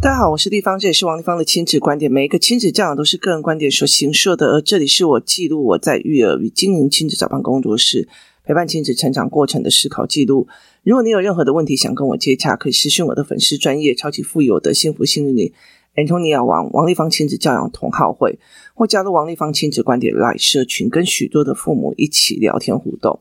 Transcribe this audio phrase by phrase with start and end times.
[0.00, 2.10] 大家好，我是丽芳，这也是王丽芳的亲子观点。
[2.10, 8.08] 每一个亲子教养都是个人观点所形设的，而这里是我记录我在育儿与经营亲子早班工作室，
[8.44, 10.46] 陪伴亲子成长过程的思考记录。
[10.84, 15.52] 如果你有任何的问题想跟我接洽，可以私讯我的粉丝专业超级富有的幸福幸运女
[15.96, 18.38] Antonia 王王丽芳亲子教养同好会，
[18.74, 23.20] 或加入王丽芳亲子观点 Live 社群，跟许多的父母一起聊天互动。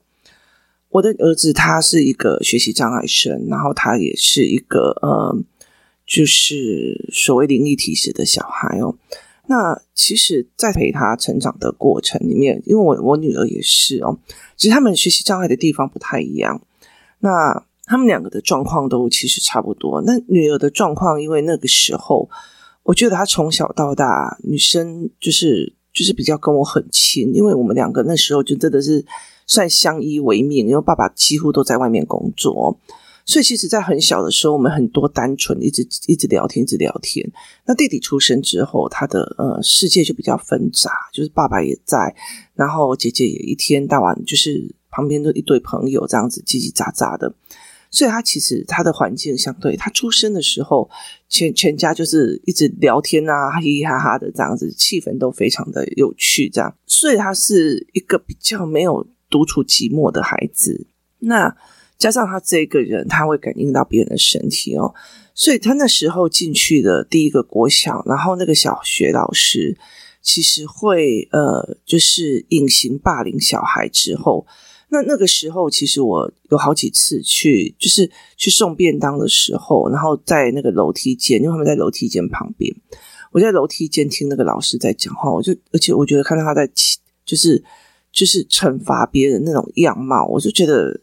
[0.97, 5.37] 我的儿子他是一个学习障碍生，然后他也是一个呃。
[6.09, 8.95] 就是所谓灵异体质的小孩哦，
[9.47, 14.17] 那其实，在陪他成长的过程里面，因为我我女儿也是哦，
[14.55, 16.61] 其实他们学习障碍的地方不太一样。
[17.19, 20.01] 那他们两个的状况都其实差不多。
[20.03, 22.29] 那女儿的状况，因为那个时候，
[22.83, 29.05] 我觉得她从小到大，女生就是就是比较跟我很亲，因为我们两个那时候就真的是
[29.47, 32.79] 算相依为命，因为爸爸几乎都在外面工作。
[33.25, 37.29] 所以，其实，在很小的时候，我们很多单纯，一直一直聊天，一直聊天。
[37.65, 42.15] 那弟弟出生之后，他的呃世界就比较纷杂，就是爸爸也在，
[42.55, 47.35] 然后姐姐也一天到晚就是旁边都一堆朋友这样子叽叽喳喳的。
[47.91, 50.89] 所以，他其实他的环境相对他出生的时候，
[51.27, 56.47] 全全家就是一直聊天啊，嘻嘻哈哈的这样子，气氛都非常的有趣。
[56.47, 60.87] 这样，所以他是一个比较没有独处寂寞的孩子。
[61.19, 61.55] 那。
[61.99, 64.93] 加上他这个人，他会感应到别人的身体哦，
[65.33, 69.75] 所以他那时候进去的第一个国小，然后那个小学老师
[70.21, 74.45] 其实会呃，就是隐形霸凌小孩之后，
[74.89, 82.71] 那那个时候其实我有好几次去，就是去送便当的时候，然后在那个楼梯间，因为他们在楼梯间旁边，
[83.31, 86.69] 我在楼梯间听那个老师在讲话，我就而且我觉得看到他在
[87.25, 87.63] 就是
[88.17, 90.99] 就是惩罚别人那种样貌，我就觉得。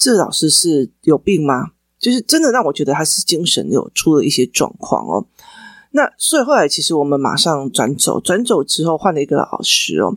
[0.00, 1.72] 这老师是有病吗？
[1.98, 5.26] 就是真的让我觉得他是精神有出了一些状况哦。
[5.90, 10.16] 那所以后来其实我们马上转走，转走之后换了一个老师哦。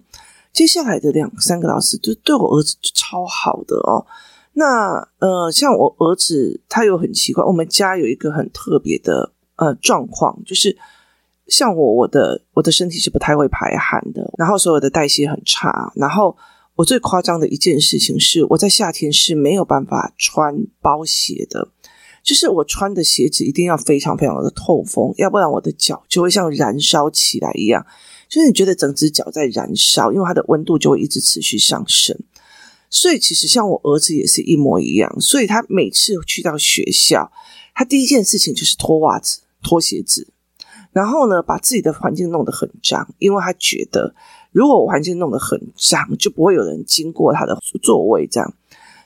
[0.53, 4.05] 接下来的两三个老师就对我儿子超好的哦。
[4.53, 10.77] 那呃，像我儿子他有很奇怪，我们家有一个很特别的呃状况，就是
[11.51, 16.35] 像我我的我的身体是不太会排汗的，然后所有的代谢很差，然后。
[16.75, 21.67] 我最夸张的一件事情是，我在夏天是没有办法穿包鞋的，
[22.23, 27.85] 就是我穿的鞋子一定要非常非常的透风，要不然我的脚就会像燃烧起来一样，
[28.27, 32.17] 就是你觉得整只脚在燃烧，因为它的温度就会一直持续上升。
[32.89, 37.31] 所以其实像我儿子也是一模一样，所以他每次去到学校，
[37.75, 40.29] 他第一件事情就是脱袜子、脱鞋子，
[40.91, 44.13] 然后呢，把自己的环境弄得很脏，因为他觉得。
[44.51, 48.53] 如果我环境弄得很脏，就不会有人经过他的座位这样。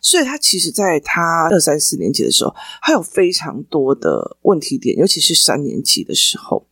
[0.01, 2.51] 所以他其实在他二三四年级的时候，
[2.81, 6.65] 他有非常多的问题点，尤其是三年级的时候，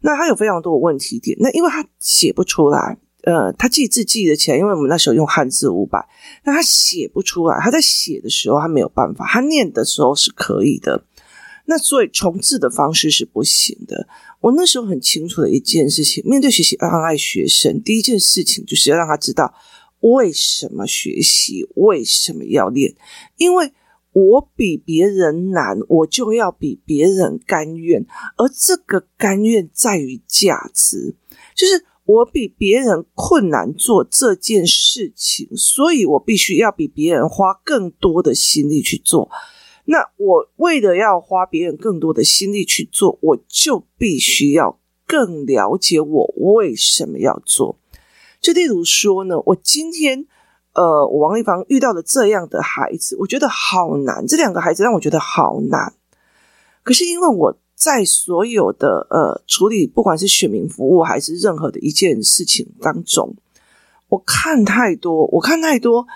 [0.00, 1.36] 那他有非常多的问题点。
[1.38, 6.02] 那因为他写不出来，呃，他记字记得起来，因为我们那时候用汉字五百，
[6.44, 7.58] 那他写不出来。
[7.60, 11.04] 他在写的时候他没有办法，他念的时候是可以的。
[11.66, 14.06] 那所以重置的方式是不行的。
[14.40, 19.54] 我那时候很清楚的一件事情，面对学习障碍学生，第一件事情就是要让他知道
[20.00, 22.94] 为什么学习，为什么要练。
[23.38, 23.72] 因为
[24.12, 28.04] 我比别人难，我就要比别人甘愿。
[28.36, 31.16] 而这个甘愿在于价值，
[31.54, 39.30] 就是我比别人困难做这件事情，所以我必须要比别人花更多的心力去做。
[39.86, 47.78] 那我为了要花别人更多的心力去做，我就必须要更了解我为什么要做。
[48.40, 50.26] 就例如说呢，我今天
[50.72, 54.26] 呃，我王丽芳遇到了这样的孩子，我觉得好难。
[54.26, 55.94] 这两个孩子让我觉得好难。
[56.82, 63.36] 可是因为我在所有的呃处理，不管是选民服务还是任何的一件事情当中，
[64.08, 66.06] 我看太多，我看太多。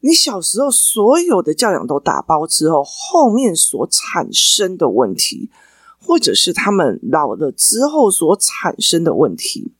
[0.00, 5.50] 你小时候所有的教养都打包之后，后面所产生的问题，
[5.98, 9.72] 或者是他们老了之后所产生的问题，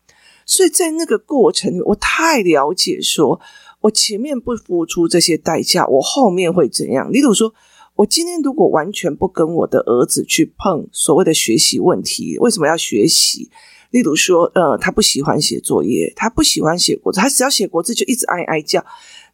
[0.44, 3.40] 所以在那个过程，我太了解说，
[3.82, 7.12] 我前面不付出这些代价，我后面会怎样？
[7.12, 7.54] 例如说，
[7.94, 13.48] 我今天如果完全不跟我的儿子去碰所谓的学习问题，为什么要学习？
[13.90, 18.84] 例如说，呃，他不喜欢写作业，他不喜欢写国字，他只要写国字就一直哀哀叫。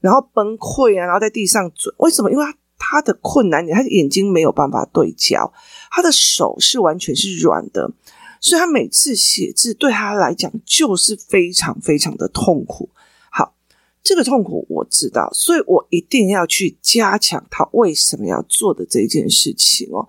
[0.05, 2.31] 然后崩溃啊，然后在地上转，为什么？
[2.31, 5.51] 因为他他的困难点，他的眼睛没有办法对焦，
[5.91, 7.91] 他的手是完全是软的，
[8.39, 12.91] 所以他每次写字对他来讲就是非常非常的痛苦。
[13.31, 13.55] 好，
[14.03, 20.07] 这个痛苦我知道，所以我一定要去加强他为什么要做的这件事情哦。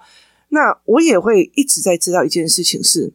[0.50, 3.14] 那我也会一直在知道一件事情是，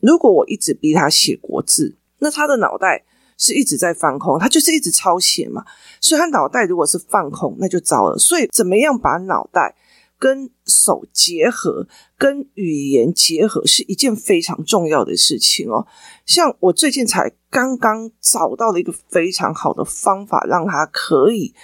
[0.00, 5.64] 如果我一直逼他写国字，那他的脑袋是一直在放空，他就是一直抄写嘛。
[6.00, 8.18] 所以他脑袋如果是放空，那就糟了。
[8.18, 9.74] 所以怎么样把脑袋
[10.18, 11.86] 跟手结合，
[12.16, 15.86] 跟语言结合，是一件非常重要的事情哦。
[16.24, 21.54] 像我最近才刚刚找到了一个非常好的方法，让他可以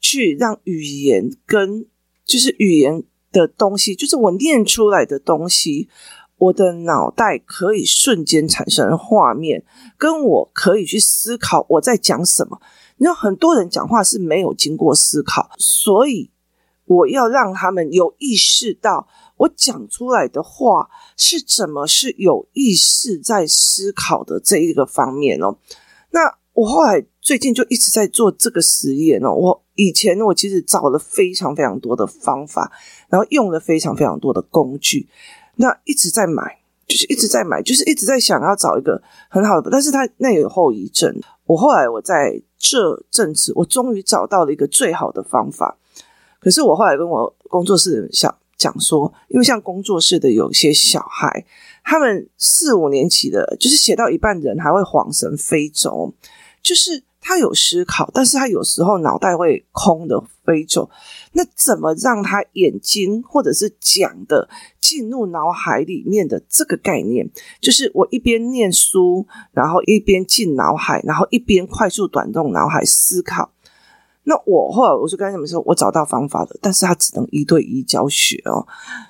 [0.00, 1.86] 去让语言跟
[2.24, 5.88] 就是语言的东西，就是我念出来的东西，
[6.40, 9.62] 我的脑袋可以瞬间产生画面，
[9.96, 12.60] 跟我可以去思考我在讲什么。
[12.96, 16.30] 你知道很多人讲话是没有经过思考，所以。
[16.86, 19.06] 我要让他们有意识到，
[19.36, 25.56] 我讲出来的话是怎么是有意识在思考的这一个方面哦。
[26.10, 26.18] 那
[26.52, 29.32] 我后来最近就一直在做这个实验哦。
[29.32, 32.72] 我以前我其实找了非常非常多的方法，
[33.08, 35.08] 然后用了非常非常多的工具，
[35.60, 36.58] 那一直在买，
[36.88, 41.14] 就是一直在买，就是一直在想要找一个很好的，但是他那有后遗症。
[41.44, 45.76] 我后来我在这阵子，我终于找到了一个最好的方法。
[46.38, 51.44] 可是我后来跟我工作室的人想讲说，因为像工作室的有些小孩，
[51.84, 56.14] 他们四五年级的，就是写到一半人还会恍神飞走，
[56.62, 60.88] 就是他有思考，但是他有时候脑袋会空的飞走。
[61.32, 64.48] 那怎么让他眼睛或者是讲的
[64.80, 67.28] 进入脑海里面的这个概念，
[67.60, 73.52] 就是我一边念书，然后一边进脑海，然后一边快速转动脑海思考。
[74.24, 78.66] 那我后来我就跟他们说，我找到方法了，但是他只能一对一教学哦。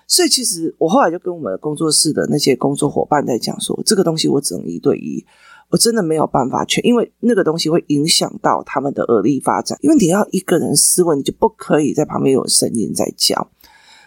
[0.06, 5.24] 所以其实我后来就跟我们工作室的那些工作伙伴在讲说，这个东西我只能一对一，
[5.70, 13.50] 我真的没有办法劝，因为那个东西会影响到他们的耳力发展，因为你要一个人思维，你就不可以在旁边有声音在教。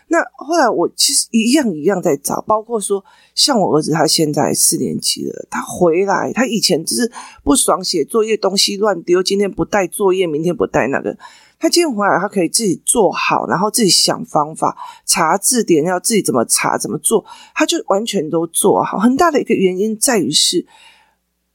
[0.09, 7.09] 那后来我其实一样一样在找，包括说像我儿子，他现在四年级了，他回来，他以前就是
[7.43, 11.17] 不爽写作业，东西乱丢，今天不带作业，明天不带那个，
[11.57, 17.25] 他今天回来，他可以自己做好，然后自己想方法，查字典，要自己怎么查怎么做，
[17.55, 18.99] 他就完全都做好。
[18.99, 20.63] 很大的一个原因在于是，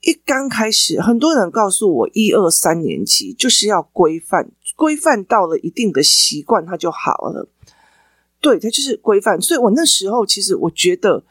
[0.01, 7.49] 一刚开始，很多人告诉我，一二三年级就是要规范，规范到了一定的习惯，他就好了。
[8.39, 11.25] 对，他就是规范，所以我那时候其实我觉得，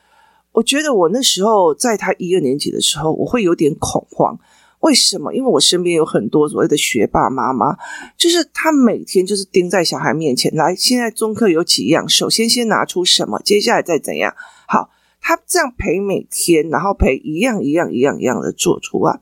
[0.52, 4.38] 我觉得我那时候在他一二年级的时候，我会有点恐慌。
[4.80, 5.34] 为什么？
[5.34, 7.76] 因为我身边有很多所谓的学霸妈妈，
[8.16, 14.32] 就是他每天就是盯在小孩面前，来，现在中课有几样，首先先拿出什么，接下来再怎样。
[14.68, 14.90] 好，
[15.28, 19.20] 他这样陪每天，然后陪一样一样一样一样的做出来。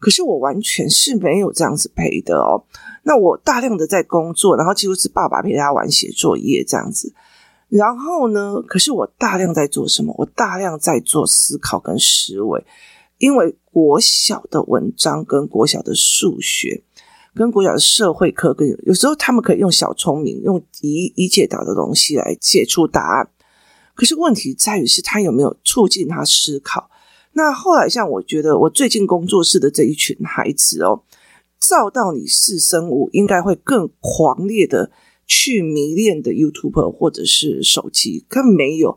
[0.00, 2.64] 可是我完全是没有这样子陪的哦。
[3.04, 7.14] 那我大量的在工作，然后几乎是爸爸陪他玩写作业这样子。
[7.68, 10.12] 然后呢，可是我大量在做什么？
[10.18, 12.60] 我大量在做思考跟思维，
[13.18, 16.82] 因为国小的文章跟国小的数学
[17.32, 23.28] 跟国小的社会课，跟有时候他们可以用小聪明，用一一解答的东西来写出答案。
[23.94, 26.90] 可是问题在于是他有没有促进他思考？
[27.32, 31.02] 那后来像我觉得，我最近工作室的这一群孩子哦。
[31.60, 34.90] 照到你是生物应该会更狂烈的
[35.26, 38.96] 去迷恋的 YouTube 或者是手机，更没有。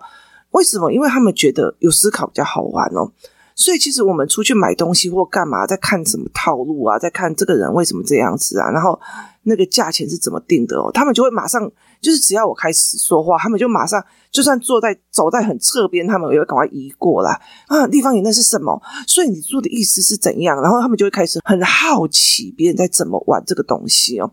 [0.51, 0.91] 为什么？
[0.91, 3.13] 因为他们觉得有思考比较好玩哦。
[3.55, 8.99] 所以其实我们出去买东西或干嘛，在看什么套路啊，在看这个人为什么这样子啊，然后
[9.43, 11.71] 那个价钱是怎么定的哦，他们就会马上。
[12.01, 17.31] 就是只要我开始说话，他们就马上，就算坐在走在很侧边，他们也会赶快移过来
[17.67, 17.87] 啊。
[17.87, 18.81] 地方眼那是什么？
[19.07, 20.61] 所以你做的意思是怎样？
[20.61, 24.31] 然后他们就会开始很好奇别人在怎么玩这个东西哦。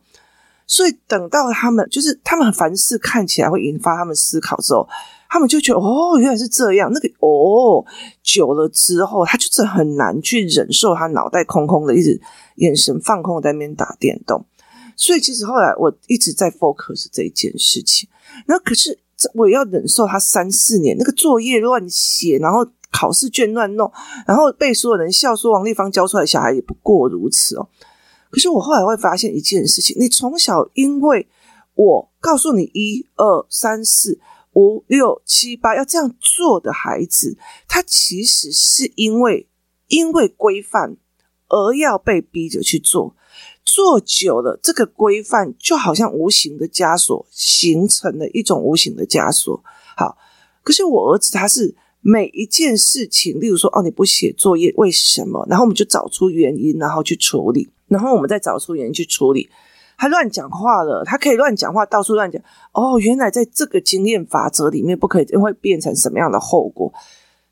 [0.66, 4.88] 所以等到他们就是他们凡事看起来会引发他们思考之后，
[5.28, 6.90] 他们就觉得哦，原来是这样。
[6.92, 7.84] 那个哦，
[8.22, 12.18] 久了之后，他就是很难去忍受他脑袋空空的，一直
[12.56, 14.46] 眼神放空在那边打电动。
[14.96, 18.08] 所以其实后来我一直在 focus 这一件事情，
[18.46, 18.98] 然后可是
[19.34, 23.90] 我要忍受他三四年那个作业乱写，然后考试卷乱弄，
[24.26, 27.68] 然后被所有人笑说王丽芳教出来小孩也不过如此哦。
[28.30, 31.26] 可是我后来会发现一件事情，你从小因为
[31.74, 34.20] 我告诉你一二三四
[34.54, 37.36] 五六七八要这样做的孩子，
[37.66, 39.48] 他其实是因为
[39.88, 40.96] 因为规范
[41.48, 43.16] 而要被逼着去做。
[43.64, 49.62] 做久了，这个规范就好像无形的枷锁，形成了一种无形的枷锁。
[49.96, 50.16] 好，
[50.62, 55.46] 可是我儿子他是每一件事情，例如说，哦，你不写作业，为什么？
[55.48, 59.48] 然后我们就找出原因，然后去处理，然后我们再找出原因去处理。
[59.96, 62.42] 他乱讲话了，他可以乱讲话，到处乱讲。
[62.72, 66.92] 哦，原来在这个经验法则里面，不可以会变成什么样的后果？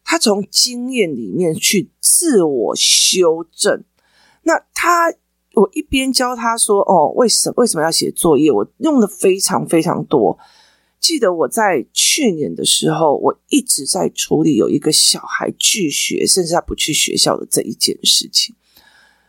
[0.05, 3.85] 他从经验里面去自我修正。
[4.43, 5.15] 那他，
[5.55, 10.39] 我一边教他说：“哦，为什么为什么要写作业？”我用的非常非常多。
[10.99, 18.55] 记得我在去年的时候，我一直在处理有一个小孩拒学，甚至他不去学校的这一件事情。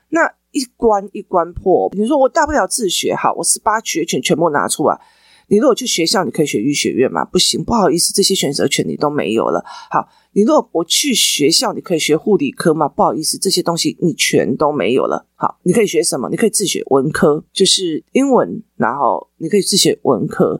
[0.09, 5.01] 那一关一关破，比如说我大不了自学，好，我十八学全全部拿出来。
[5.53, 7.23] 你如果去学校，你可以学医学院吗？
[7.23, 9.63] 不行，不好意思，这些选择权你都没有了。
[9.87, 12.87] 好，你如果不去学校，你可以学护理科吗？
[12.87, 15.27] 不好意思，这些东西你全都没有了。
[15.35, 16.27] 好，你可以学什么？
[16.31, 20.59] 你可以自学文科，就是英文，然后你可以自学文科。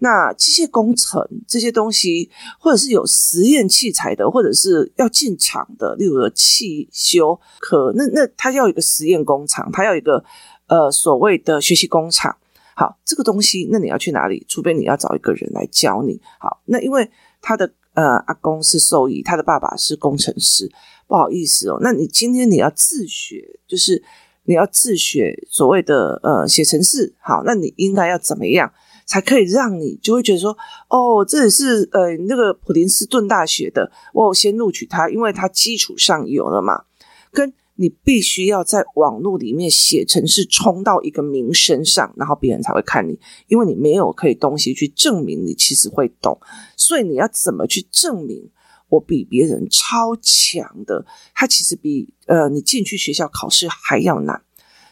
[0.00, 2.28] 那机械工程这些东西，
[2.60, 10.22] 或者是有实验器材的，或者是要进厂的，例如说汽修科，那那他要一个实验工厂，他要一个
[10.66, 12.36] 呃所谓的学习工厂。
[12.76, 14.44] 好，这个东西，那你要去哪里？
[14.48, 16.20] 除非你要找一个人来教你。
[16.38, 20.70] 好，那因为他的呃阿公是兽医，他的爸爸是工程师，
[21.06, 21.78] 不好意思哦。
[21.80, 24.02] 那你今天你要自学，就是
[24.44, 27.14] 你要自学所谓的呃写程式。
[27.20, 28.72] 好，那你应该要怎么样？
[29.06, 30.56] 才可以让你就会觉得说，
[30.88, 36.84] 哦，这也是呃那个普林斯顿大学的，我先录取他，因为他基础上有了嘛。
[37.30, 46.38] 跟你必须要在网络里面写成是，冲到一个名声上，然后别人才会看你，因为你没有可以东西去证明你其实会懂，
[46.76, 48.50] 所以你要怎么去证明
[48.88, 51.04] 我比别人超强的？
[51.34, 54.42] 他其实比呃你进去学校考试还要难。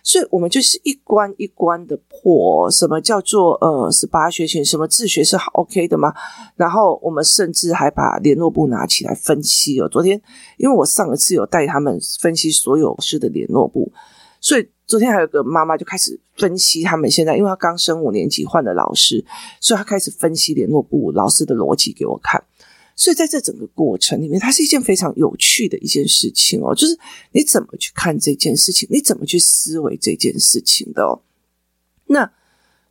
[0.03, 4.65] 所以我们就是一关一关的破，什么叫做呃十八学群？
[4.65, 6.13] 什么自学是好 OK 的吗？
[6.57, 9.89] 然后我们甚至还把联络部拿起来分析哦。
[9.89, 10.21] 昨天
[10.57, 13.93] 因为我上一次有带他们分析所有师的联络部，
[14.41, 19.25] 所以昨天还有个妈妈就开始分析他们现在，因为他刚升五年级换了老师，
[19.61, 22.43] 所以他开始分析联络部老师的逻辑给我看。
[22.95, 26.75] 所以在这整个过程里面，它是一件非常有趣的一件事情哦。
[26.75, 26.99] 就是
[27.33, 31.23] 你怎么去看这件事情，你怎么去思维这件事情的哦。
[32.07, 32.31] 那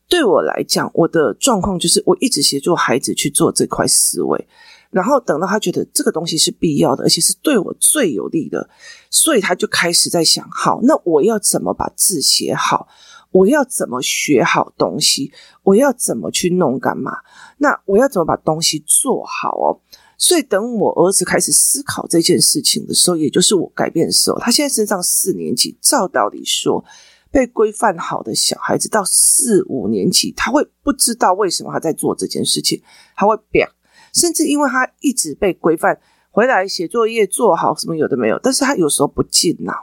[0.09, 4.47] 对我来讲，我的状况就是我一直协助孩子去做这块思维，
[4.89, 8.69] 然后等到他觉得这个东西是必要的，而且是对我最有利的，
[9.09, 12.89] 所以他就开始在想：好，那我要怎么把字写好？
[13.31, 15.31] 我要怎么学好东西？
[15.63, 17.13] 我要怎么去弄干嘛？
[17.57, 19.79] 那我要怎么把东西做好哦？
[20.17, 26.83] 所以等我儿子开始思考这件事情的时候，也就是我改变的时候，他现在身上四年级，照道理说，
[27.31, 32.79] 被规范好的小孩子到四五年级，他会不知道为什么他在做这件事情，
[33.15, 33.67] 他会变，
[34.13, 39.73] 甚至因为他一直被规范，回来写作业做好什么有的没有，但是他有时候不进脑，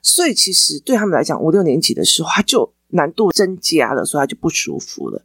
[0.00, 2.72] 所以其实对他们来讲，五六年级的时候他就。
[2.88, 5.22] 难度增加了，所以他就不舒服了。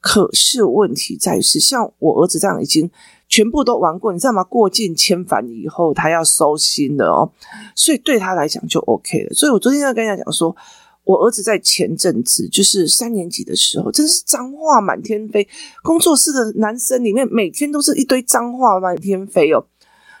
[0.00, 2.88] 可是问题在于是，像我儿子这样已经
[3.28, 4.44] 全部都玩过，你知道吗？
[4.44, 7.30] 过尽千帆以后，他要收心的哦，
[7.74, 9.34] 所以对他来讲就 OK 了。
[9.34, 10.54] 所以我昨天要跟他讲说，
[11.02, 15.46] 我儿子在前阵子就是三年级的时候，真是脏话满天飞，
[15.82, 19.66] 工作室的男生里面每天都是一堆脏话满天飞哦。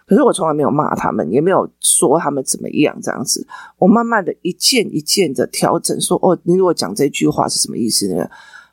[0.08, 3.46] 可是我从来没有骂他们，也没有说他们怎么样这样子。
[3.76, 8.26] 我慢慢的一件一件的调整，说：“哦，你如果讲这句话是什么意思呢？”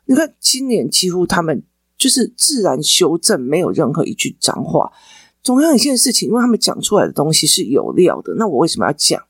[0.06, 1.62] 你看今年几乎他们
[1.98, 4.90] 就是自然修正，没有任何一句脏话。
[5.42, 9.22] 总有一件事情，因为他们讲出来的东西是有料的，那我为什么要讲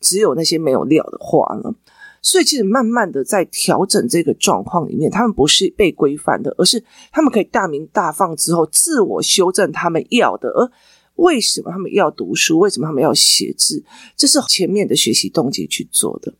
[0.00, 1.74] 只有那些没有料的话呢？
[2.22, 10.70] 所以其实慢慢的在调整这个状况里面，他们不是被规范的，而是他们可以大鸣大放之后自我修正他们要的，而。
[11.20, 12.58] 为什么他们要读书？
[12.58, 13.84] 为什么他们要写字？
[14.16, 16.32] 这是前面的学习动机去做的。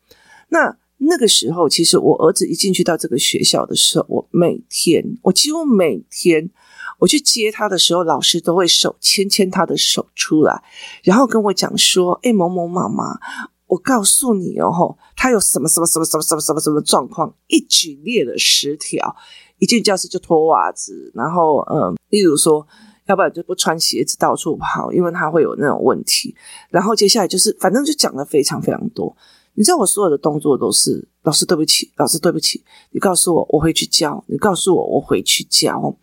[0.49, 6.51] 那那个时候，其实我儿子一进去到这个学校的时候，我每天，我几乎每天，
[6.99, 10.63] 我去接他的时候，老师都会手牵牵他的手出来，
[11.03, 13.19] 然后跟我讲说：“哎，某某妈妈，
[13.67, 19.15] 我告诉你哦，他有什么什么什么什么什么什么什么状况，一举列了十条，
[19.59, 22.67] 一进教室就脱袜子，然后嗯，例如说。”
[23.11, 26.35] 要不然就不穿鞋子到处跑，因为他会有那种问题。
[26.69, 29.15] 然后接下来就是，反正就讲的非常非常多。
[29.55, 32.63] 你知道我所有的动作都是老师对不起，老师对不起。
[32.93, 34.25] 你告诉我，我会去教。
[34.29, 35.97] 你告诉我，我回去教。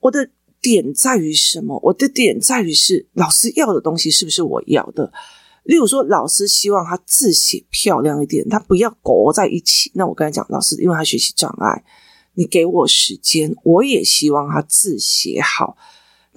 [0.00, 0.28] 我的
[0.60, 1.78] 点在于什么？
[1.84, 5.12] 我的点在于是老师要的东西是不是我要的？
[5.62, 9.92] 例如说，老师希望他字写漂亮一点，他不要勾在一起。
[9.94, 11.84] 那我跟他讲，老师因为他学习障碍，
[12.34, 15.76] 你给我时间，我也希望他字写好。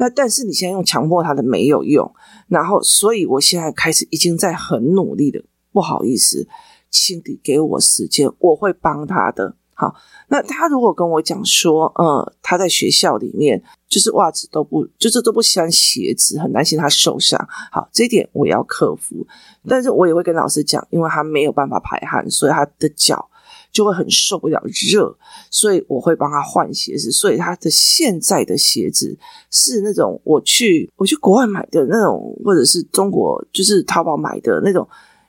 [0.03, 2.13] 那但是你现在用强迫他的没有用，
[2.49, 5.41] 然后所以我现在开始已经在很努力的，
[5.71, 6.45] 不好意思，
[6.89, 9.55] 请你给我时间，我会帮他的。
[9.75, 9.95] 好，
[10.27, 17.39] 那他如果跟我讲说，呃，他在学校里面就是袜子都不，就是都不喜欢鞋子，很担心他受伤。
[17.71, 19.25] 好，这一点我要克服，
[19.69, 23.29] 但是我也会跟老师讲，因为他没有办法排汗，所以他的脚
[23.73, 25.17] 就会很受不了热，
[25.51, 27.11] 所以我会帮他换鞋子。
[27.11, 29.17] 所以他的现在的鞋子
[29.51, 34.87] 是那种我去我去国外买的那种，或者是中国就是淘宝买的那种。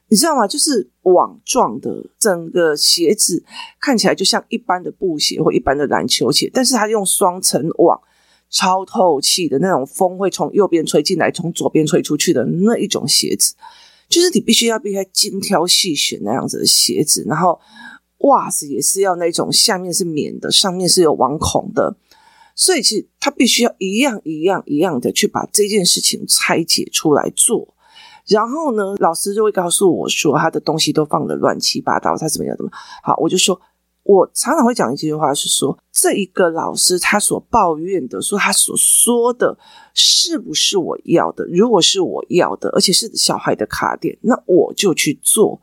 [0.09, 0.47] 你知道吗？
[0.47, 3.43] 就是网状的，整个鞋子
[3.81, 7.99] 看起来就像一般的布鞋或一般的篮球鞋，但是它用双层网，
[8.51, 13.55] 超透气的那种，风会从右边吹进来，从左边吹出去的那一种鞋子，
[14.09, 17.59] 就是你必须要避开精挑细选那样子的鞋子，然后
[18.25, 21.97] 袜子也是要那种下面是棉的，上面是有网孔的，
[22.55, 27.75] 所以其实他必须要一样一样一样的去把这件事情拆解出来做。
[28.27, 32.71] 然后呢，老师就会告诉我说，他的东西都放的乱七八糟，他怎么样怎么。
[33.03, 33.61] 好，我就说，
[34.03, 39.59] 我常常会讲一句话，是说这一个老师他所抱怨的，说他所说的
[39.93, 41.45] 是不是我要的？
[41.53, 45.61] 如果是我要的，而且是小孩的卡点，那我就去做。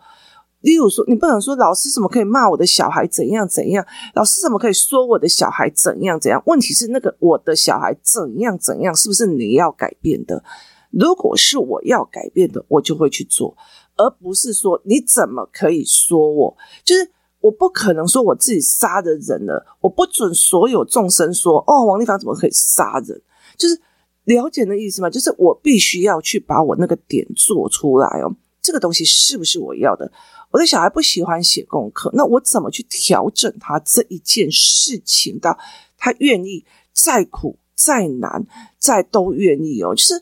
[0.61, 3.85] 例如说，你不能说老师怎么可以骂我的小孩怎样怎样？
[4.13, 6.41] 老师怎么可以说我的小孩怎样怎样？
[6.45, 10.43] 问题是那个我的小孩怎样怎样，是不是你要改变的？
[10.91, 13.55] 如果是我要改变的，我就会去做，
[13.95, 16.55] 而不是说你怎么可以说我？
[16.83, 23.19] 就是我不可能说我自己杀的人了，我不准所有众生说哦，王立芳怎么可以杀人？
[23.57, 23.81] 就是
[24.25, 25.09] 了解的意思吗？
[25.09, 30.11] 就是我必须要去把我那个点做出来哦，这个东西是不是我要的？
[30.51, 35.57] 我的小孩不喜欢写功课，那我怎么去调整他这一件事情到
[35.97, 38.45] 他愿意再苦再难
[38.77, 39.95] 再都愿意哦？
[39.95, 40.21] 就是。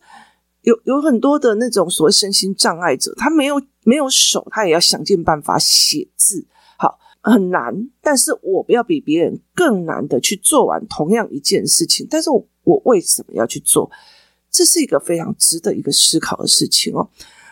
[0.64, 6.46] 有有很多的那种所谓身心障碍者，他没有没有手，他也要想尽办法写字，
[6.78, 7.90] 好，很难。
[8.02, 13.90] 但是我不要比别人更难的去做完同样一件事情，但是我我为什么要去做？
[14.52, 17.10] 这是一个非常值得一个思考的事情哦。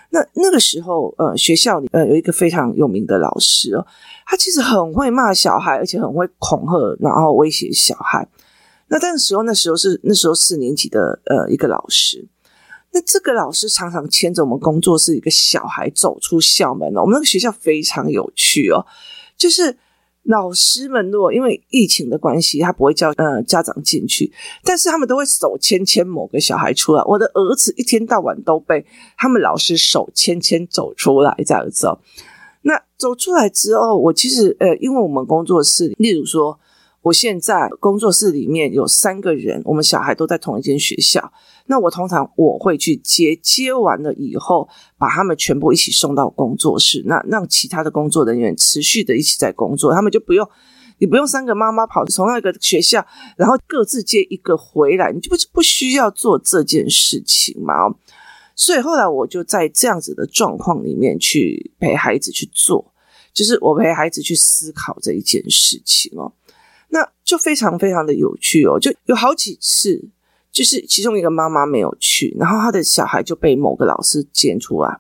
[0.09, 3.85] 那那个时候，呃，学校里呃有一个非常有名的老师哦，
[4.25, 8.27] 他其实很会骂小孩，而且很会恐吓，然后威胁小孩。
[8.87, 12.27] 那但是时候，那时候是那时候四年级的呃一个老师。
[12.93, 17.01] 那这个老师常常牵着我们工作室一个小孩走出校门哦。
[17.01, 18.85] 我们那个学校非常有趣哦，
[19.35, 19.77] 就是
[20.27, 24.31] 老师们如果因为疫情的关系，他不会叫呃家长进去，
[24.63, 27.03] 但是他们都会手牵牵某个小孩出来。
[27.05, 28.85] 我的儿子一天到晚都被
[29.17, 31.99] 他们老师手牵牵走出来这样子哦。
[32.61, 36.59] 那走出来之后，我其实呃，因为我们工作室，例如说。
[37.07, 41.31] 我现在工作室里面有三个人，我们小孩都在同一间学校。
[41.67, 44.67] 那我通常我会去接，接完了以后，
[44.97, 50.45] 把他们全部一起送到工作室，那让其他的工作人员持续的一起在工作，他们就不用，
[50.97, 53.05] 你不用三个妈妈跑从那个学校，
[53.37, 57.95] 然后各自接一个回来，你就不不需要做这件事情嘛。
[58.53, 62.93] 所以后来我就在这样子的状况里面去陪孩子去做，
[63.31, 66.33] 就是我陪孩子去思考这一件事情哦。
[66.89, 70.09] 那就非常非常的有趣哦，就有好几次，
[70.51, 74.99] 就是其中一个妈妈没有去，然后她的小孩就被某个老师捡出来，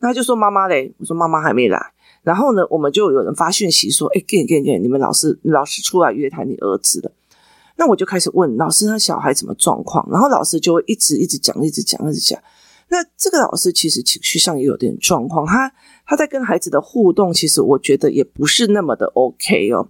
[0.00, 7.10] 那他就说妈妈嘞，我说妈妈还没来，然后呢，我们就有人发讯息说，哎，给给给，你们老师老师出来约谈你儿子了，
[7.76, 12.38] 那我就开始问老师他小孩什么状况，然后老师就会一直一直讲，一直讲，一直讲。
[12.88, 15.72] 那这个老师其实情绪上也有点状况，他
[16.06, 19.88] 他在跟孩子的互动，其实我觉得也不是那么的 OK 哦。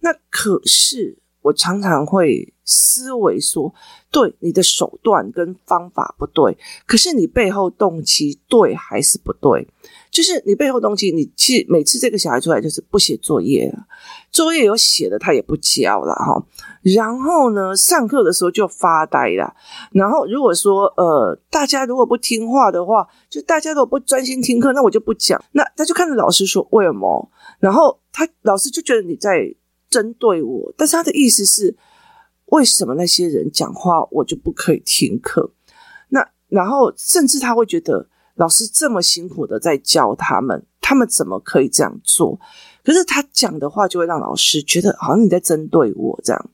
[0.00, 3.72] 那可是我常常会思维说，
[4.10, 6.56] 对，你的手段跟方法不对，
[6.86, 9.66] 可是你背后动机对还是不对？
[10.10, 13.86] 就是你背后动机，你其实每次这个小孩出来就是不写作业了，
[14.30, 16.42] 作业有写的他也不交了哈。
[16.82, 19.54] 然后呢，上课的时候就发呆了。
[19.92, 25.42] 然后如果说呃，大家如果不听话的话，就大家如果不专心听课，那我就不讲。
[25.52, 27.30] 那他就看着老师说为什么？
[27.60, 29.54] 然后他老师就觉得你在。
[29.90, 31.76] 针对我，但是他的意思是，
[32.46, 35.52] 为什么那些人讲话我就不可以听课？
[36.08, 42.38] 那然后甚至他会觉得老师这么辛苦的在教他们，他们怎么可以这样做？
[42.84, 46.50] 可是他讲的话就会让老师觉得好像你在针对我这样，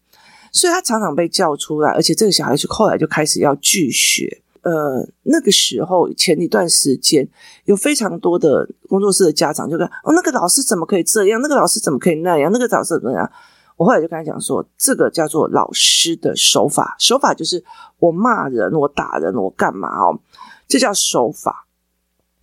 [0.52, 4.42] 所以他常常被叫出来，而且这个小孩子后来就开始要拒学。
[4.64, 7.29] 呃，那个时候前一段时间，
[7.66, 11.40] 有非常多的工作室的家长就跟哦，那个老师怎么可以这样？
[11.42, 12.50] 那个老师怎么可以那样？
[12.50, 13.31] 那个老师怎么样？
[13.77, 17.62] 我后来就跟他讲说，这个叫做老师的手法，手法就是
[17.98, 20.18] 我骂人，我打人，我干嘛哦？
[20.66, 21.66] 这叫手法。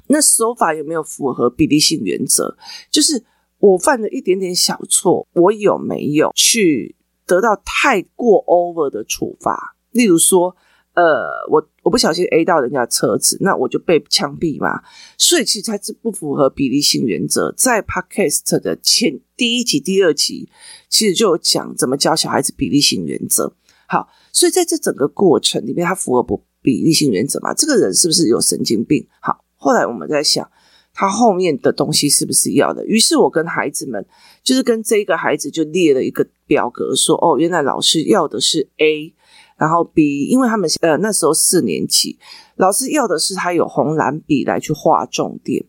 [0.07, 2.55] 那手法有没有符合比例性原则？
[2.91, 3.23] 就是
[3.59, 9.75] 我犯了一点点小错，我有没有去得到太过 over 的处罚？
[9.91, 10.55] 例如说，
[10.93, 11.03] 呃，
[11.49, 14.81] 我我不小心 A 到人家车子，那我就被枪毙嘛。
[15.17, 17.53] 所以其实它是不符合比例性原则。
[17.57, 20.49] 在 Podcast 的前第一集、第二集，
[20.89, 23.53] 其实就有讲怎么教小孩子比例性原则。
[23.87, 27.53] 好，所以在这整个过程里面，它符合不比例性原则嘛？
[27.53, 29.07] 这个人是不是有神经病？
[29.21, 30.49] 好，后来我们在想。
[30.93, 32.85] 他后面的东西是不是要的？
[32.85, 34.05] 于是我跟孩子们，
[34.43, 39.13] 就是跟这个孩子就列了一个表格，说：哦，原来老师要的是 A，
[39.61, 42.17] 然后 B，因为他们呃那时候四年级，
[42.55, 45.63] 老师要的是他有红蓝笔来去画重点。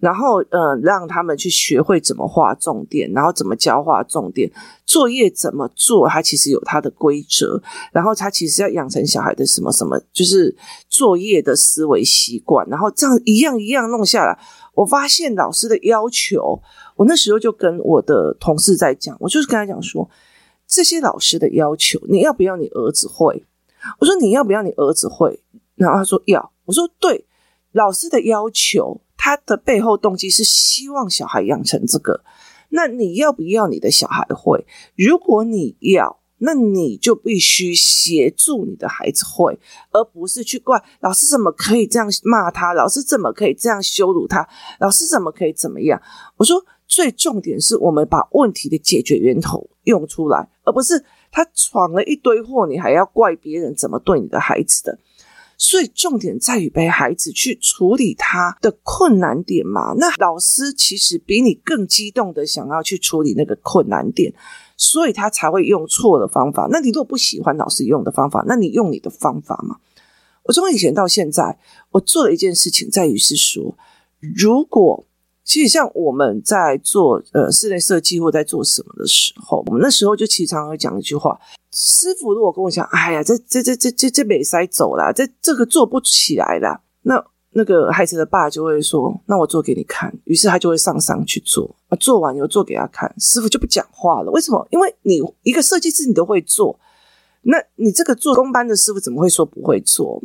[0.00, 4.48] 然后，呃，让他们去学会怎么画重点，然后怎么教画重点，
[4.86, 7.60] 作业怎么做，他其实有他的规则。
[7.90, 10.56] 然后，他其实要养成小孩的什么什么，就是
[10.88, 12.64] 作业的思维习惯。
[12.68, 14.38] 然后这样一样一样弄下来，
[14.74, 16.62] 我发现老师的要求，
[16.94, 20.08] 我那时候就跟我的同事在讲，我就是跟他讲说，
[20.68, 23.44] 这些老师的要求，你要不要你儿子会？
[23.98, 25.42] 我说你要不要你儿子会？
[25.74, 26.52] 然后他说要。
[26.66, 27.26] 我说对，
[27.72, 29.00] 老师的要求。
[29.20, 32.22] 他的背后动机是希望小孩养成这个，
[32.68, 34.64] 那你要不要你的小孩会？
[34.94, 39.58] 如果你要，那你就必须协助你的孩子会，
[39.90, 46.00] 而不是去怪老师怎么可以这样骂他，老师怎么可以这样羞辱他，老师怎么可以怎么样？
[46.36, 54.98] 我说，最重点是我们把问题的解决源头用出来，而不是他闯了一堆祸，你还要怪别人怎么对你的孩子的。
[55.60, 59.92] 所以重点在于陪孩子去处理他的困难点嘛。
[59.98, 64.32] 那老师其实比你更激动的想要去处理那个困难点，
[64.76, 66.68] 所以他才会用错的方法。
[66.70, 69.78] 那你如果不喜欢老师用的方法，那你用你的方法嘛。
[70.44, 71.58] 我从以前到现在，
[71.90, 73.76] 我做了一件事情，在于是说，
[74.20, 75.07] 如果
[75.48, 81.40] 其实像我们在做呃室内设计或在做什么的时候，我们那时候就其实常常会讲一句话。
[81.72, 90.14] 师傅如果跟我讲，哎呀，这这这这这这没塞走了，这这个做不起来了，那那个孩子的爸就会说，那我做给你看。
[90.24, 94.30] 于是他就会上山去做，啊，做完以后做给他看，师傅就不讲话了。
[94.30, 94.68] 为什么？
[94.70, 96.78] 因为你一个设计师你都会做，
[97.42, 100.22] 那你这个做工班的师傅怎么会说不会做？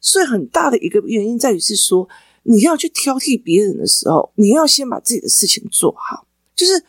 [0.00, 2.08] 所以很大的一个原因在于是说，
[2.42, 6.26] 你要去挑剔别人的时候，你要先把自己的事情做好。
[6.54, 6.84] 就是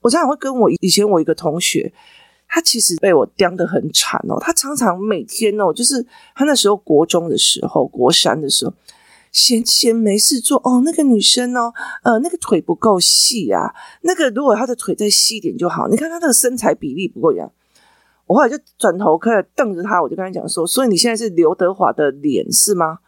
[0.00, 1.92] 我常常会跟我以前我一个同学。
[2.50, 6.02] 他其实被我刁得很惨哦，他常常每天哦，就是
[6.34, 8.72] 他那时候国中的时候，国三的时候，
[9.30, 11.70] 闲闲没事做哦，那个女生哦，
[12.04, 17.52] 呃，那个腿不够细啊，那个如果她的腿再细一点就好，你看她那个身材比例不够样。
[18.24, 23.00] 我后来就转头开始瞪着他，我就跟他讲说，所以你现在是刘德华的脸是吗？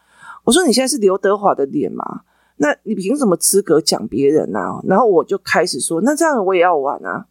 [0.45, 2.05] 我说你现在是刘德华的脸吗？
[2.57, 4.81] 那你凭什么资格讲别人啊？
[4.85, 7.27] 然后我就开始说，那这样我也要玩啊。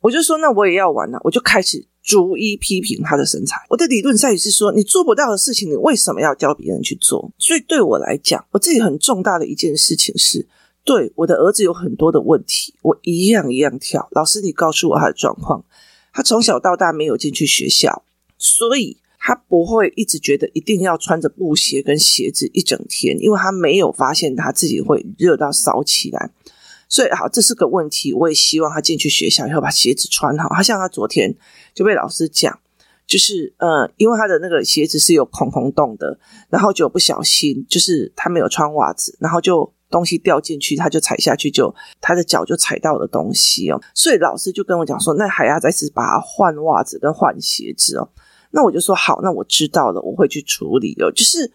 [0.00, 3.56] 我就说，那我也要玩啊，我就开始逐一批评他的身材。
[3.70, 7.30] 我的理论在于是说，你做不到的事情，你为什么要教别人去做？
[7.38, 10.48] 所以对我来讲，我自己很重大的一件事情是，
[10.82, 14.08] 对我的儿子有很多的问题，我一样一样跳。
[14.10, 15.64] 老师，你告诉我他的状况。
[16.12, 18.02] 他从小到大没有进去学校，
[18.36, 26.30] 所以他不会一直觉得一定要穿着布鞋跟鞋子一整天，因为他没有发现他自己会热到烧起来。
[26.88, 28.12] 所以好，这是个问题。
[28.12, 30.48] 我也希望他进去学校以后把鞋子穿好。
[30.52, 31.32] 他像他昨天
[31.72, 32.58] 就被老师讲，
[33.06, 36.18] 就是呃，因为他的那个鞋子是有孔孔洞的，
[36.50, 43.80] 然后就不小心，就是他没有穿袜子，然后就东西掉进去，他就踩下去就，就他的脚就踩到了东西哦。
[43.94, 48.08] 所以老师就跟我讲说，那还要再次把他换袜子跟换鞋子哦。
[48.52, 51.10] 那我就说好，那我知道了，我会去处理哦。
[51.10, 51.52] 就是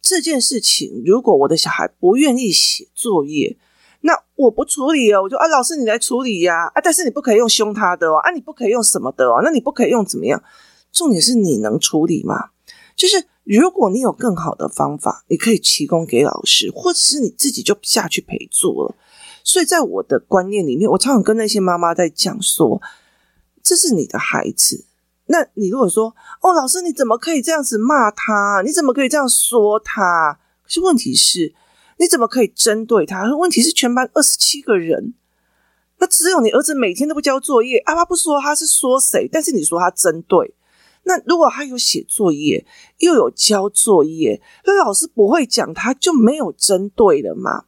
[0.00, 3.56] 这件事情，如果我的小孩不愿意写作业。
[4.04, 10.42] 那我不处理哦，我就啊，老师你来处理呀，啊，但是你不可以用凶他的哦，啊，你不可以用什么的哦，那你不可以用怎么样？
[10.90, 12.50] 重点是你能处理吗？
[12.96, 18.96] 就是如果你有更好的方法，你可以提供给老师，或者是你自己就下去陪做了。
[19.44, 22.82] 所以在我的观念里面，我常常跟那些妈妈在讲说，
[23.62, 24.84] 这是你的孩子，
[25.32, 28.60] 那你如果说哦，老师你怎么可以这样子骂他？
[28.62, 30.38] 你怎么可以这样说他？
[30.62, 31.54] 可是问题是。
[31.98, 33.32] 你怎么可以针对他？
[33.36, 35.14] 问题是全班二十七个人，
[35.98, 37.78] 那只有你儿子每天都不交作业。
[37.84, 40.52] 阿爸不说他是说谁，但是你说他针对。
[41.04, 42.66] 那如果他有写作业，
[42.98, 47.66] 又有交作业，那老师不会讲，他就没有针对了嘛。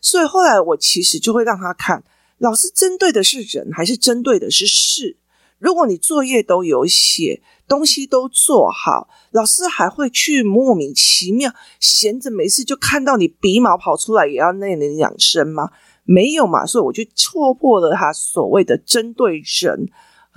[0.00, 2.04] 所以后来我其实就会让他看，
[2.38, 5.16] 老师针对的是人，还是针对的是事。
[5.62, 15.70] 如果你作业都有写，东西都做好，老师还会去莫名其妙闲着没事就看到你鼻毛跑出来也要那里养生吗？
[16.02, 19.88] 没有嘛，所以我就戳破了他所谓的针对人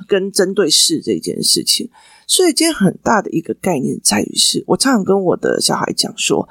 [0.07, 1.89] 跟针对事这件事情。
[2.27, 6.47] 所以今天很大的一个概念在于是，我常常跟我的小孩讲说，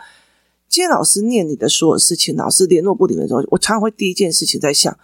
[0.69, 4.99] 今天老师念你的所有事情，老师联络簿里面的时候，我常常会第一件事情在想，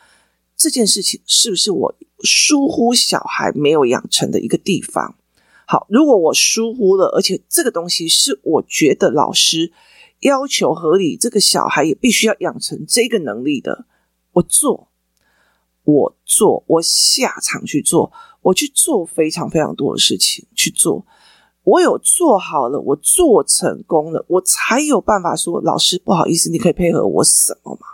[0.60, 5.16] 这件事情是不是我疏忽小孩没有养成的一个地方？
[5.66, 9.72] 好，如果我疏忽了，而且这个东西是我觉得老师
[10.20, 13.86] 要求合理，这个小孩也必须要养成这个能力的。
[14.32, 14.88] 我做，
[15.84, 21.06] 我做，我下场去做，我去做非常非常多的事情去做。
[21.64, 27.86] 我有做好了，我做成功了，我才有办法说，老师不好意思，你可以配合我什么吗？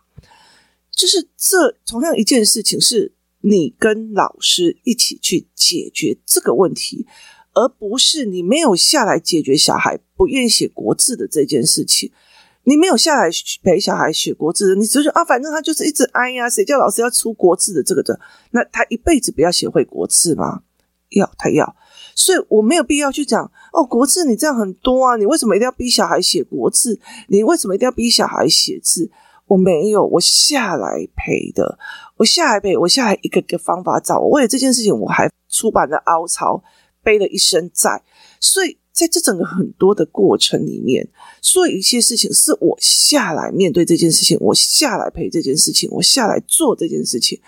[0.97, 7.07] 就是这同样一件事情，是你跟老师一起去解决这个问题，
[7.53, 12.11] 而不是你没有下来解决小孩不愿意写国字的这件事情。
[12.65, 13.31] 你没有下来
[13.63, 18.19] 陪小孩学国字，你只是啊，反正他就是一直哎呀，谁叫老师要出国字的这个的？
[18.51, 20.63] 那他一辈子不要学会国字吗？
[21.11, 21.77] 要，他要，
[22.17, 26.99] 所以我没有必要去讲哦，国字你这样很多啊，你为什么一定要逼小孩写国字？
[27.29, 29.13] 你为什么一定要逼小孩写字？
[29.47, 31.79] 我没有，我下来陪的，
[32.17, 34.19] 我下来陪，我下来一个个方法找。
[34.21, 36.63] 我为了这件事情，我还出版了凹槽，
[37.03, 38.03] 背了一身债，
[38.41, 38.79] 所以。
[38.97, 41.07] 在这整个很多的过程里面，
[41.43, 47.39] 所有一些事情是我下来面对这件事情，我下来陪这件事情，我下来做这件事情，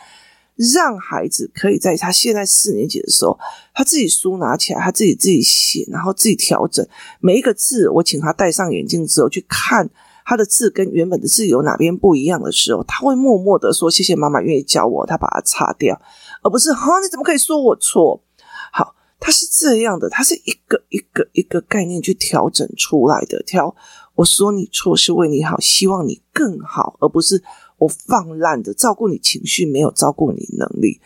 [0.75, 3.39] 让孩子可以在他现在四年级的时候，
[3.73, 6.87] 他自己书拿起来，他自己自己写，然后自己调整
[7.19, 7.89] 每一个字。
[7.89, 9.89] 我请他戴上眼镜之后去看
[10.29, 15.99] 他的字跟原本的字有哪边不一样的时候，他会默默的说：“谢谢妈妈愿意教我。”他把它擦掉，
[16.43, 18.23] 而不是“哈，你怎么可以说我错？”
[18.71, 18.95] 好。
[19.21, 23.43] 他是这样的，他是一个一个一个概念去调整出来的。
[23.43, 23.75] 调，
[24.15, 27.43] 我说你错是为你好，希望你更好，而不是
[27.79, 31.01] 我放烂的照顾你情绪，没有照顾你能力。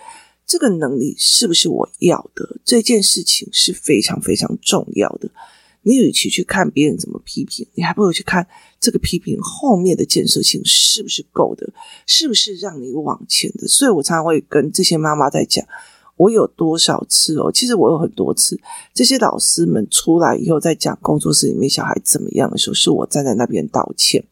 [0.45, 2.61] 这个能力是不是我要的？
[2.67, 5.31] 这件事情是非常非常重要的。
[5.81, 8.47] 你与其去看别人怎么批评，你还不如去看
[8.83, 11.73] 这个批评后面的建设性是不是够的，
[12.07, 13.67] 是不是让你往前的。
[13.67, 15.65] 所以我常常会跟这些妈妈在讲。
[16.17, 17.51] 我有多少次哦？
[17.51, 18.61] 其实我有很多次，
[18.93, 24.23] 这些老师们出来以后在讲工作室里面小孩怎么样的时候，是我站在那边道歉。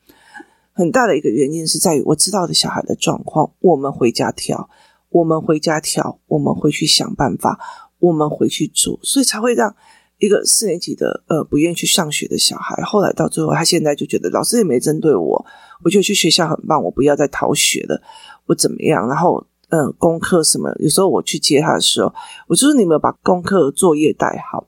[0.72, 4.68] 很大的一个原因是在于我知道的小孩的状况，我们回家调，
[5.08, 7.58] 我们回家调，我们回去想办法，
[7.98, 9.74] 我们回去做，所以才会让
[10.20, 15.44] 一个四年级的呃不愿意去上学的小孩，后来到最后他现在就觉得老师也没针对我，
[15.82, 18.00] 我觉得去学校很棒，我不要再逃学了，
[18.46, 19.08] 我怎么样？
[19.08, 19.44] 然后。
[19.72, 20.68] 嗯，功课什么？
[20.80, 22.12] 有时候我去接他的时候，
[22.48, 24.66] 我就是你没有把功课作业带好，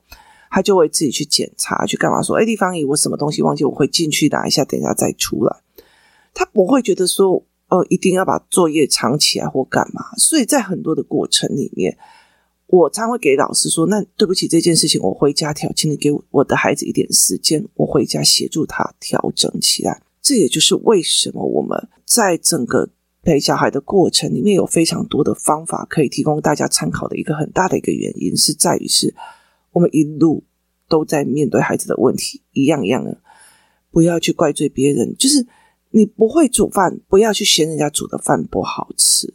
[0.49, 2.21] 他就会自己去检查，去干嘛？
[2.21, 5.57] 说，哎，地方姨，我什么东西忘记，我会进去拿一下，等一下再出来。
[6.33, 10.05] 他不会觉得说，哦，一定要把作业藏起来或干嘛。
[10.15, 11.97] 所以在很多的过程里面，
[12.75, 20.01] 我常会给老师说，那对不起，这件事情我回家调，请你给我的孩子一点时间，我回家协助他调整起来。
[20.21, 22.89] 这也就是为什么我们在整个。
[23.25, 29.15] 陪小孩的过程里面有非常多的方法可以提供大家参考的一个很大的一个原因是在于是
[29.71, 30.43] 我们一路
[30.89, 33.17] 都在面对孩子的问题，一样一样的，
[33.91, 35.47] 不要去怪罪别人，就是
[35.91, 39.33] 你不会煮饭，不要去嫌人家煮的饭不好吃。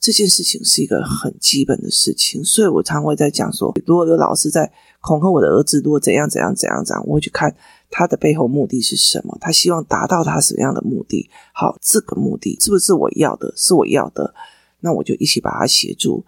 [0.00, 7.54] 这件事情是一个很基本的事情，所以我常会在讲说，如果有老师在恐吓我的儿子，如果怎样怎样怎样怎样，我会去看
[7.90, 11.28] 他的背后目的是什么，他希望达到他什么样的目的。
[11.52, 13.52] 好，这个目的是不是我要的？
[13.54, 14.34] 是我要的，
[14.80, 16.24] 那我就一起把他协助。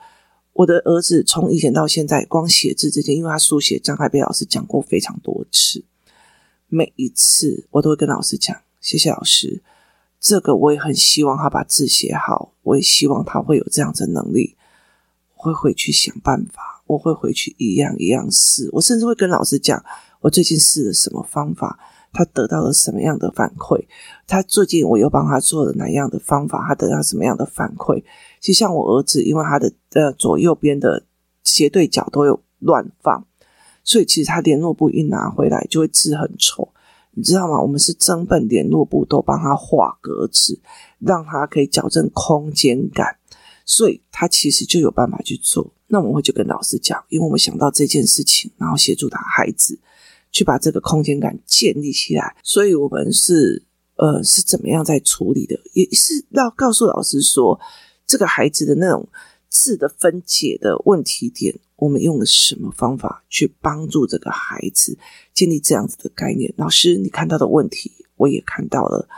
[0.52, 5.82] 我的儿子从以前到现在，光写字这件，因为他书写障碍被老师讲过非常多次，
[6.68, 9.62] 每一次我都会跟老师讲，谢谢老师。
[10.22, 14.56] 这个我也很希望他把字写好，我也希望他会有这样的能力。
[15.34, 18.70] 我会回去想办法，我会回去一样一样试。
[18.72, 19.84] 我甚至会跟老师讲，
[20.20, 21.76] 我最近试了什么方法，
[22.12, 23.84] 他得到了什么样的反馈。
[24.28, 28.04] 他最近我又帮他做了哪样的方法，他得到什么样的反馈。
[28.40, 31.04] 其实像我儿子，因为他的呃左右边的
[31.42, 33.26] 斜对角都有乱放，
[33.82, 36.72] 所以其实他联络簿一拿回来就会字很丑。
[37.14, 37.60] 你知道吗？
[37.60, 40.58] 我们是整本联络簿都帮他画格子，
[40.98, 43.16] 让他可以矫正空间感，
[43.64, 45.72] 所以他其实就有办法去做。
[45.88, 49.78] 那我们会就跟老师讲，因为我们想到这件事情，然后协助他孩子
[50.30, 52.34] 去把这个空间感建立起来。
[52.42, 53.62] 所以我们是
[53.96, 57.60] 呃是怎么样在处理的，也是要告诉老师说，
[58.06, 59.06] 这个孩子的那种
[59.52, 61.54] 字的分解的问题点。
[61.76, 64.96] 我们用了什么方法去帮助这个孩子
[65.34, 66.54] 建立这样子的概念？
[66.56, 69.08] 老师，你看到的问题，我也看到了。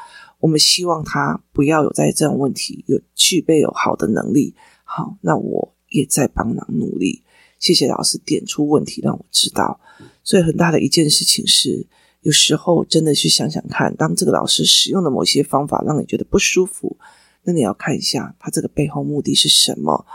[0.40, 4.55] 我们希望他不要有在这种问题，有具备有好的能力。
[4.83, 7.23] 好，那我也在帮忙努力。
[7.59, 9.79] 谢谢老师点出问题，让我知道。
[10.23, 11.87] 所以很大的一件事情是，
[12.23, 16.97] 有时候真的去想想看，当这个老师使用的某些方法让你觉得不舒服，
[17.44, 20.07] 那你要看一下他这个背后目的是什么？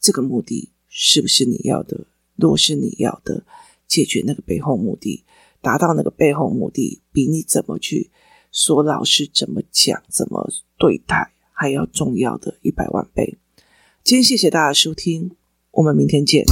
[0.00, 2.06] 这个目的是不是你要的？
[2.36, 3.44] 若是你要的，
[3.86, 5.24] 解决那个背后目的，
[5.60, 8.10] 达到那个背后目的，比你怎么去
[8.52, 13.36] 说老师怎么讲、怎么对待还要重要的一百万倍。
[14.04, 15.32] 今天谢谢大家收听，
[15.72, 16.44] 我们明天见。